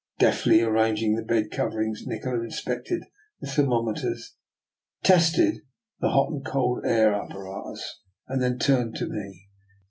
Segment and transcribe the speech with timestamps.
[0.17, 3.03] Deftly ar ranging the bed coverings, Nikola inspected
[3.39, 4.35] the thermometers,
[5.03, 5.59] tested
[5.99, 9.47] the hot and cold air apparatus, and then turned to me.